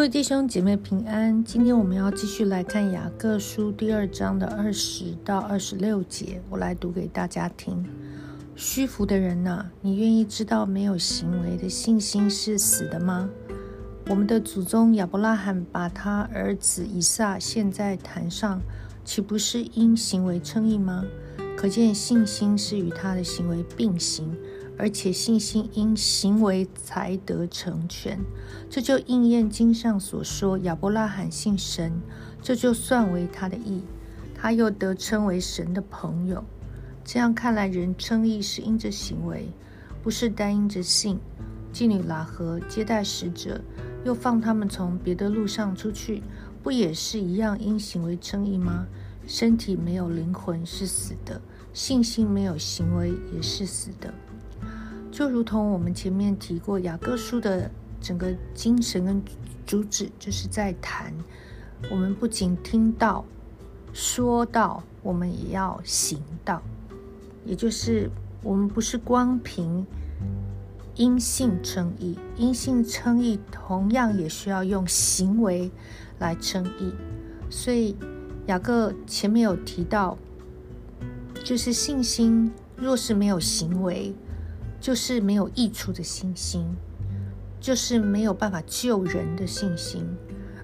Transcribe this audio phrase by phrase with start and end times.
[0.00, 7.84] 各位弟兄姐妹平安，今天我们要继续来看雅各书第二章的二十到二十六节，我来读给大家听。
[8.56, 13.28] 虚浮的人呐，你愿意知道没有行为的信心是死的吗？
[14.06, 18.62] 我们的祖宗亚伯拉罕把他儿子以撒献在坛上，
[19.04, 21.04] 岂不是因行为称义吗？
[21.54, 24.34] 可见信心是与他的行为并行。
[24.80, 28.18] 而且信心因行为才得成全，
[28.70, 31.92] 这就应验经上所说：亚伯拉罕信神，
[32.40, 33.82] 这就算为他的义，
[34.34, 36.42] 他又得称为神的朋友。
[37.04, 39.50] 这样看来，人称义是因着行为，
[40.02, 41.18] 不是单因着信。
[41.74, 43.60] 妓女拉合接待使者，
[44.06, 46.22] 又放他们从别的路上出去，
[46.62, 48.86] 不也是一样因行为称义吗？
[49.26, 51.38] 身体没有灵魂是死的，
[51.74, 54.14] 信心没有行为也是死的。
[55.20, 59.22] 就如同我们前面提过，雅各书的整个精神跟
[59.66, 61.12] 主旨，就是在谈
[61.90, 63.22] 我们不仅听到、
[63.92, 66.62] 说到，我们也要行道，
[67.44, 68.08] 也就是
[68.42, 69.86] 我们不是光凭
[70.94, 75.70] 因信称义，因信称义同样也需要用行为
[76.18, 76.94] 来称义。
[77.50, 77.94] 所以
[78.46, 80.16] 雅各前面有提到，
[81.44, 84.14] 就是信心若是没有行为。
[84.80, 86.66] 就是没有益处的信心，
[87.60, 90.06] 就是没有办法救人的信心。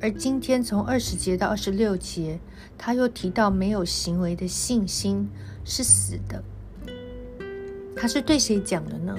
[0.00, 2.40] 而今天从二十节到二十六节，
[2.78, 5.28] 他又提到没有行为的信心
[5.64, 6.42] 是死的。
[7.94, 9.14] 他是对谁讲的呢？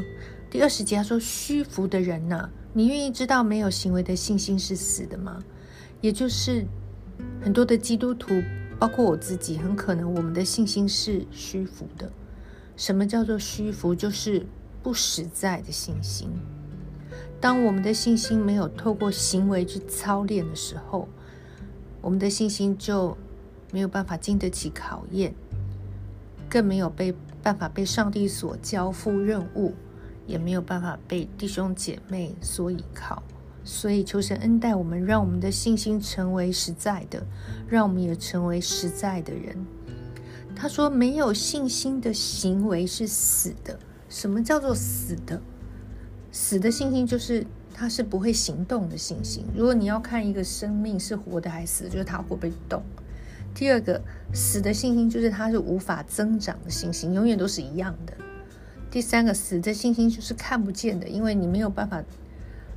[0.50, 5.44] 第二十节他说：“虚浮的人呐，你愿意知道没有行为的信心是死的吗？”
[6.02, 6.66] 也就是
[7.42, 8.42] 很多的基督徒，
[8.80, 12.12] 包括我自己，很可能我们的信心是虚浮的。
[12.78, 13.94] 什么叫做虚浮？
[13.94, 14.46] 就是。
[14.82, 16.30] 不实在的信心。
[17.42, 21.08] 当我们的信心没有透过行为去操练的时候，
[22.02, 23.18] 我们的信心就
[23.72, 25.34] 没有办法经得起考验，
[26.50, 29.74] 更没有被办法被上帝所交付任务，
[30.28, 33.24] 也没有办法被弟兄姐妹所依靠。
[33.64, 37.26] 所以，求神恩待我们，让我们的信心成为实在的，
[37.68, 39.56] 让我们也成为实在的人。
[40.56, 45.40] 他说：“没有信心的行为是死的。”什么叫做死的？
[46.32, 49.46] 死的信心就是它是不会行动的信心。
[49.56, 52.84] 如果你要看一个生命是活的还是死，就是它会不会动。
[53.54, 54.02] 第二个
[54.34, 58.14] 死的信心就是它是无法增长的信心，永远都是一样的。
[58.92, 62.04] 第三个死的信心就是看不见的，因为你没有办法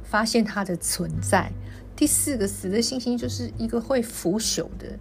[0.02, 1.50] 发现它的存在。
[1.96, 4.98] 第四个死的信心就是一个会腐朽的，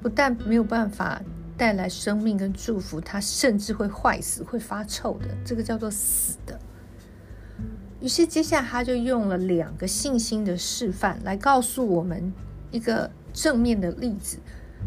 [0.00, 1.22] 不但没有办法。
[1.58, 6.58] 带来生命跟祝福，它甚至会坏死、会发臭的，这个叫做死的。
[8.00, 12.32] 于是，接下来他就用了两个信心的示范来告诉我们
[12.70, 14.38] 一个正面的例子：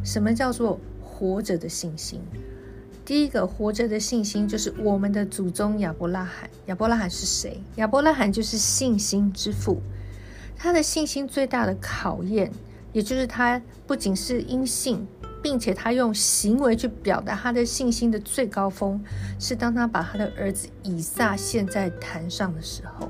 [0.02, 2.22] 什么叫做活着的信心？
[3.04, 6.50] 第一个活着的信心就是我们的祖宗亚伯拉罕。
[6.68, 7.62] 亚伯拉罕是谁？
[7.76, 9.82] 亚伯拉罕就是信心之父。
[10.56, 12.50] 他的信心最大的考验，
[12.94, 15.06] 也就是他不仅是因信。
[15.42, 19.04] 并且他用行为去表达他的信心的最高峰，
[19.40, 23.10] 是当他把他的儿子以撒献在坛上的时候。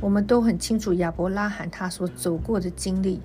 [0.00, 3.22] 我们都很清楚亚伯拉罕他所走过的经历。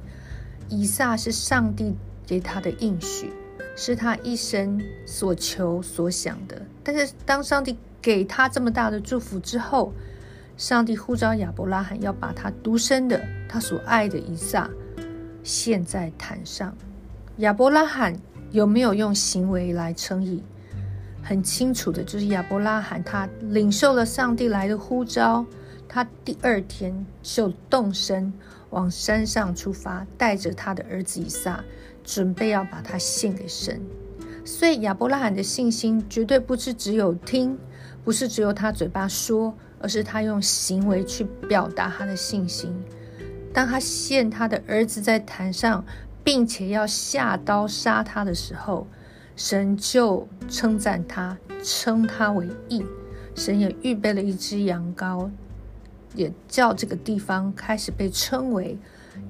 [0.70, 3.30] 以撒是上帝给他的应许，
[3.76, 6.62] 是他一生所求所想的。
[6.82, 9.92] 但是当上帝给他这么大的祝福之后，
[10.56, 14.70] 上帝呼召亚伯拉罕要把他独生的他所爱的以撒
[15.44, 16.74] 献在坛上。
[17.38, 18.14] 亚伯拉罕
[18.52, 20.44] 有没有用行为来称义？
[21.24, 25.46] 很清楚的，就是亚伯拉罕他领受了上帝来的呼召，
[25.88, 28.32] 他第二天就动身
[28.72, 31.64] 往山上出发，带着他的儿子以撒，
[32.04, 33.82] 准备要把他献给神。
[34.44, 37.58] 所以亚伯拉罕的信心绝对不是只有听，
[38.04, 42.76] 不是只有他嘴巴说，而是他用行为去表达他的信心。
[43.54, 45.84] 当他献他的儿子在坛上。
[46.24, 48.88] 并且要下刀杀他的时候，
[49.36, 52.86] 神就称赞他，称他为义。
[53.36, 55.30] 神也预备了一只羊羔，
[56.16, 58.78] 也叫这个地方开始被称为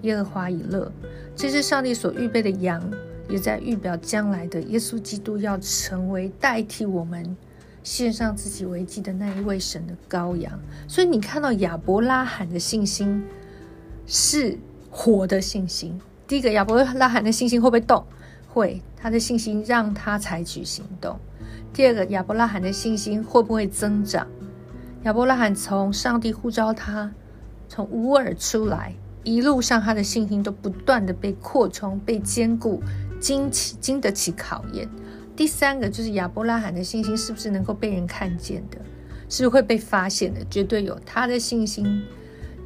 [0.02, 0.92] 耶和华以勒。
[1.36, 2.82] 这是上帝所预备的羊，
[3.30, 7.38] 也在预表将来的耶稣基督要成为代替我们
[7.84, 10.60] 献上自己为祭的那一位神的羔羊。
[10.88, 13.24] 所以你看到亚伯拉罕的信心
[14.08, 14.58] 是
[14.90, 16.02] 活的信心。
[16.32, 18.06] 第一个亚伯拉罕的信心会不会动？
[18.48, 21.20] 会，他的信心让他采取行动。
[21.74, 24.26] 第二个亚伯拉罕的信心会不会增长？
[25.04, 27.12] 亚伯拉罕从上帝呼召他
[27.68, 28.96] 从乌尔出来，
[29.26, 32.82] 一路上他的信心都不断的被扩充、被坚固、
[33.20, 34.88] 经起经得起考验。
[35.36, 38.78] 第三个就是亚伯拉罕的信心是不是能够被人看见的，
[39.28, 42.02] 是会被发现的，绝对有他的信心，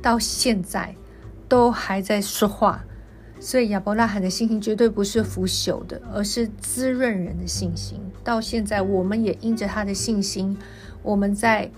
[0.03, 0.95] 到现在
[1.50, 2.85] 都还在说话。
[3.40, 8.00] 所以亚伯拉罕的信心绝对不是腐朽的，而是滋润人的信心。
[8.24, 10.58] 到现在，我们也因着他的信心，
[11.04, 11.70] 我们在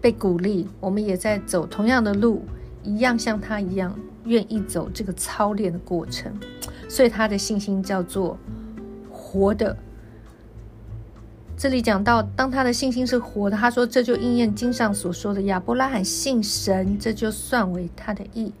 [0.00, 2.42] 被鼓励，我们也在走同样的路，
[2.82, 6.32] 一样像他一样愿意走这个操练的过程。
[6.88, 8.38] 所以他的信心叫做
[9.10, 9.76] 活的。
[11.56, 18.52] 这里讲到，当他的信心是活的，他说这就应验经上所说的：亚伯拉罕信神，这就算为他的义。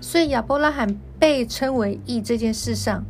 [0.00, 3.04] 所以亚伯拉罕被称为义这件事上，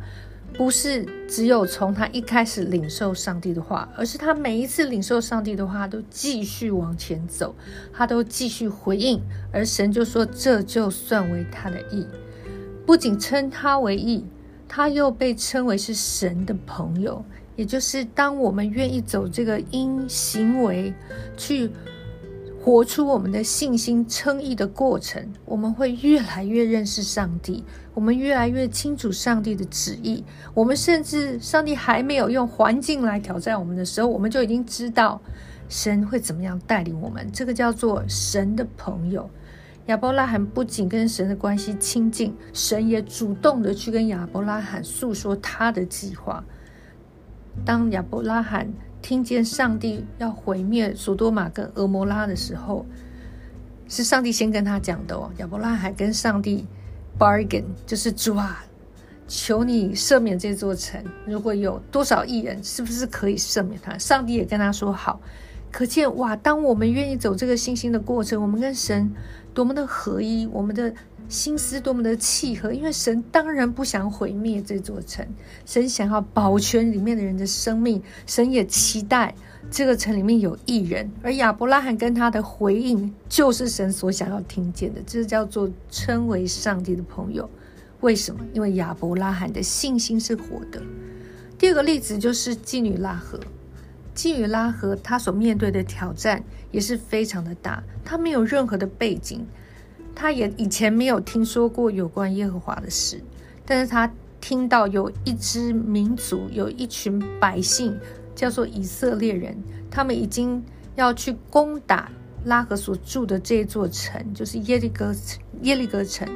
[0.53, 7.53] 不是只有从他一开始领受上帝的话，而是他每一次领受上帝的话，都继续往前走，
[7.93, 9.21] 他都继续回应，
[9.51, 12.07] 而神就说这就算为他的义。
[12.83, 14.25] 不仅称他为义，
[14.67, 17.23] 他又被称为是神的朋友。
[17.55, 20.93] 也就是当我们愿意走这个因行为
[21.37, 21.69] 去
[22.61, 27.63] 活出我们的信心称义的过程，我们会越来越认识上帝，
[27.93, 30.23] 我们越来越清楚上帝的旨意。
[30.53, 35.21] 我们甚至上帝还没有用环境来挑战我们的时候，我们就已经知道
[35.69, 37.29] 神会怎么样带领我们。
[37.31, 39.29] 这个叫做神的朋友。
[39.85, 46.43] 亚伯拉罕不仅跟神的关系亲近，神也主动的去跟亚伯拉罕诉说他的计划。
[47.63, 48.67] 当亚伯拉罕
[49.01, 52.85] 听见上帝要毁灭索多玛跟俄摩拉的时候，
[53.87, 55.31] 是上帝先跟他讲的哦。
[55.37, 56.65] 亚伯拉罕跟上帝
[57.17, 58.65] bargain，就是主啊，
[59.27, 61.03] 求你赦免这座城。
[61.25, 63.97] 如果有多少艺人，是不是可以赦免他？
[63.97, 65.21] 上帝也跟他说好。
[65.71, 69.11] 可见哇，当我们愿意走这个信心的过程，我们跟神
[69.53, 70.93] 多么的合一，我们的。
[71.27, 75.25] 心思多么的契合，因为神当然不想毁灭这座城，
[75.65, 79.33] 神想要保全里面的人的生命，神也期待
[79.71, 87.49] 这个城里面有艺人，而亚伯拉罕跟他的回应就是神所想要听见的，这叫做称为上帝的朋友。
[88.01, 88.45] 为什么？
[88.53, 90.81] 因为亚伯拉罕的信心是活的。
[91.57, 93.39] 第二个例子就是妓女拉合，
[94.13, 99.43] 妓女拉合她所面对的挑战也是非常的大，她没有任何的背景。
[100.15, 103.21] 他也以前没有听说过有关耶和华的事，
[103.65, 104.09] 但是他
[104.39, 107.99] 听到有一支民族，有一群百姓
[108.33, 109.55] 叫做以色列人，
[109.91, 110.63] 他们已经
[110.95, 112.09] 要去攻打
[112.45, 115.13] 拉合所住的这座城，就是耶利哥
[115.61, 116.27] 耶利哥城。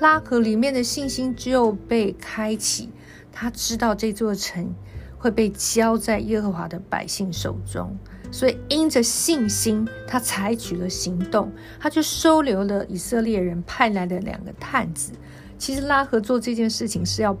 [0.00, 2.90] 拉合里面的信心就被开启，
[3.30, 4.74] 他知道这座城
[5.16, 7.96] 会被交在耶和华的百姓手中。
[8.34, 15.12] 所以，因着信心，他采取了行动，他就收留了以色列人派来的两个探子。
[15.56, 17.38] 其实，拉合做这件事情是要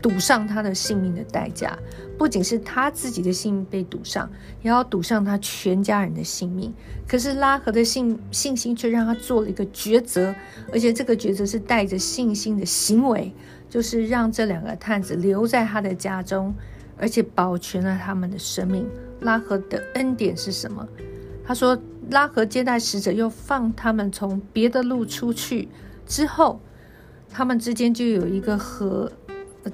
[0.00, 1.76] 赌上他的性命的代价，
[2.16, 4.30] 不仅是他自己的性命被赌上，
[4.62, 6.72] 也要赌上他全家人的性命。
[7.08, 10.32] 可是，拉合的信信心却让他做了一个抉择，
[10.72, 13.34] 而且这个抉择是带着信心的行为，
[13.68, 16.54] 就是让这两个探子留在他的家中，
[16.96, 18.88] 而且保全了他们的生命。
[19.20, 20.86] 拉合的恩典是什么？
[21.44, 21.76] 他说，
[22.10, 25.68] 拉合接待使者，又放他们从别的路出去
[26.06, 26.60] 之后，
[27.28, 29.10] 他们之间就有一个和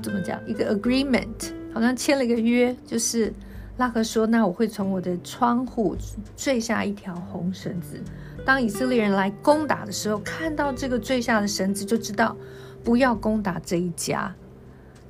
[0.02, 0.40] 怎么讲？
[0.46, 3.32] 一个 agreement，好像签了一个约，就是
[3.76, 5.96] 拉合说：“那我会从我的窗户
[6.36, 8.00] 坠下一条红绳子，
[8.44, 12.34] 当以色列人来攻打的时候，看到这个坠下的绳子，就知道
[12.82, 14.34] 不要攻打这一家。”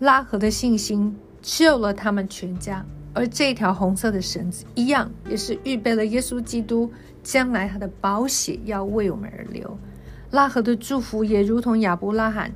[0.01, 2.85] 拉合的信心救了他们全家。
[3.17, 6.93] 而这条红色的绳子一样，也是预备了耶稣基督
[7.23, 9.79] 将来他的宝血要为我们而流。
[10.33, 12.53] 拉合的祝福也如同亚伯拉罕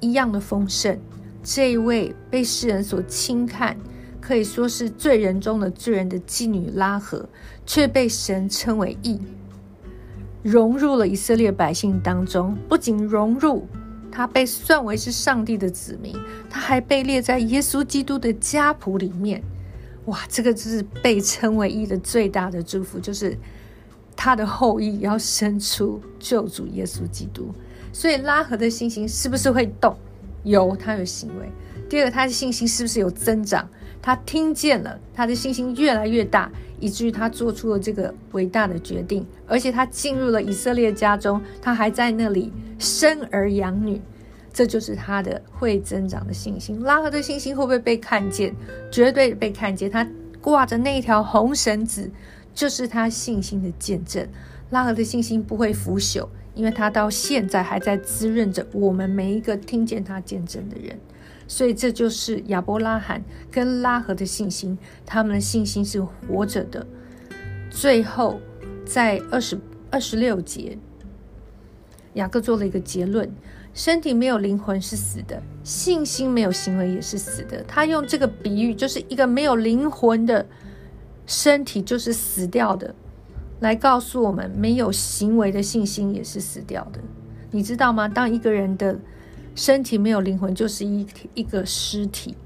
[0.00, 0.98] 一样的丰盛。
[1.44, 3.76] 这一位被世人所轻看，
[4.20, 7.28] 可以说是罪人中的罪人的妓女拉合，
[7.64, 9.20] 却被神称为义，
[10.42, 12.58] 融入了以色列百姓当中。
[12.68, 13.68] 不仅融入，
[14.10, 16.12] 他被算为是上帝的子民，
[16.50, 19.40] 他还被列在耶稣基督的家谱里面。
[20.06, 23.38] 哇，这个就是被称为义的最大的祝福，就是
[24.16, 27.52] 他的后裔要生出救主耶稣基督。
[27.92, 29.96] 所以拉合的信心是不是会动？
[30.44, 31.48] 有，他有行为。
[31.88, 33.68] 第二个，他的信心是不是有增长？
[34.00, 44.00] 他听见了，他的信心越来越大，以至于他做出了这个伟大的决定，而且他进入了以色列家中，他还在那里生儿养女。
[44.52, 46.82] 这就是他的会增长的信心。
[46.82, 48.54] 拉合的信心会不会被看见？
[48.90, 49.90] 绝对被看见。
[49.90, 50.06] 他
[50.40, 52.10] 挂着那条红绳子，
[52.52, 54.28] 就是他信心的见证。
[54.70, 60.98] 拉合的信心不会腐朽，因为他到现在还在滋润着我们每一个听见他见证的人。
[61.48, 66.86] 所以这就是亚伯拉罕跟拉合的信心，他们的信心是活着的。
[67.70, 68.40] 最后，
[68.86, 69.58] 在二十
[69.90, 70.78] 二十六节，
[72.14, 73.30] 雅各做了一个结论：
[73.74, 77.62] 身体没有灵魂是死的，信心没有行为也是死的。
[77.64, 80.46] 他用这个比喻，就是一个没有灵魂的
[81.26, 82.94] 身体就是死掉的，
[83.60, 87.00] 来告诉我们，没有行为的信心也是死掉的。
[87.50, 88.06] 你知道吗？
[88.08, 88.98] 当一个人的
[89.54, 92.36] 身体没有灵魂，就是一一个尸体，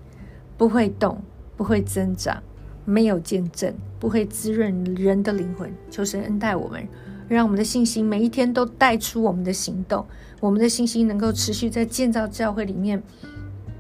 [0.57, 1.21] 不会动，
[1.57, 2.43] 不会增长。
[2.89, 5.75] 没有见证，不会滋润人的灵魂。
[5.91, 6.87] 求神恩待我们，
[7.29, 10.07] 让我们的信心每一天都带出我们的行动。
[10.41, 13.03] 我们的信心能够持续在建造教会里面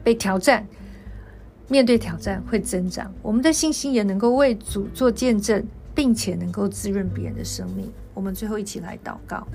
[0.03, 0.67] 被挑战，
[1.69, 3.13] 面对挑战会增长。
[3.23, 7.93] 我们的信心也能够为主做见证，并且能够滋润别人的生命。
[8.15, 9.47] 我们最后一起来祷告：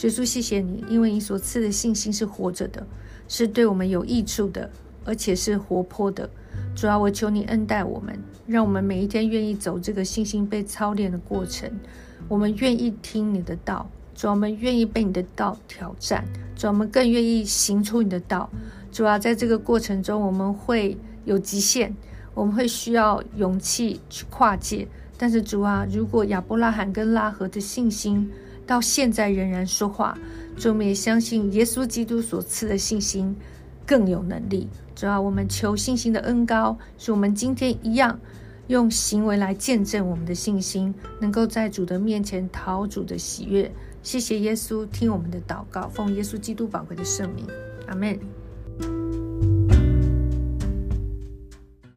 [0.00, 2.84] 耶稣，谢谢你，因为你所赐的信心是活着的，
[3.28, 4.68] 是对我们有益处的，
[5.04, 6.28] 而且是活泼的。
[6.74, 11.70] 主要我求你恩待我们，让我们每一天愿意走这个信心被操练的过程。
[12.32, 16.24] 我们愿意听你的道，主我们愿意被你的道挑战，
[16.56, 18.48] 主我们更愿意行出你的道。
[18.90, 20.96] 主要在这个过程中，我们会
[21.26, 21.94] 有极限，
[22.32, 24.88] 我们会需要勇气去跨界。
[25.18, 28.30] 但是主啊，如果亚伯拉罕跟拉合的信心
[28.66, 30.16] 到现在仍然说话，
[30.56, 33.36] 主我们也相信耶稣基督所赐的信心。
[33.84, 38.18] 更有能力，主要我们求信心的恩高，使我们今天一样
[38.72, 43.70] 用行为来见证我们的信心，能够在主的面前讨主的喜悦。
[44.02, 47.46] 谢谢耶稣，听我们的祷告，奉耶稣基督宝贵的圣名，
[47.86, 48.18] 阿门。